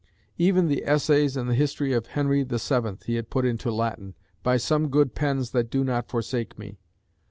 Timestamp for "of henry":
1.93-2.41